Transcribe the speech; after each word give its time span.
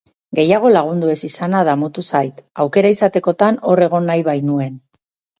Gehiago 0.37 0.69
lagundu 0.69 1.09
ez 1.13 1.17
izana 1.27 1.59
damutu 1.67 2.03
zait, 2.11 2.41
aukera 2.63 2.91
izatekotan 2.93 3.59
hor 3.73 3.83
egon 3.89 4.09
nahi 4.13 4.25
bainuen. 4.29 4.73